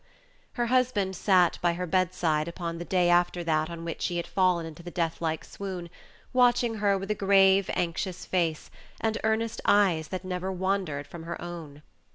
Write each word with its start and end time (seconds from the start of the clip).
Her 0.53 0.65
husband 0.65 1.15
sat 1.15 1.59
by 1.61 1.73
her 1.73 1.85
bedside 1.85 2.47
upon 2.47 2.79
the 2.79 2.85
day 2.85 3.07
after 3.07 3.43
that 3.43 3.69
on 3.69 3.85
which 3.85 4.01
she 4.01 4.17
had 4.17 4.25
fallen 4.25 4.65
into 4.65 4.81
the 4.81 4.89
death 4.89 5.21
like 5.21 5.45
swoon, 5.45 5.91
watching 6.33 6.73
her 6.77 6.97
with 6.97 7.11
a 7.11 7.13
grave, 7.13 7.69
anxious 7.75 8.25
face, 8.25 8.71
and 8.99 9.19
earnest 9.23 9.61
eyes 9.63 10.07
that 10.07 10.25
never 10.25 10.51
wandered 10.51 11.05
from 11.05 11.21
her 11.25 11.39
own. 11.39 11.83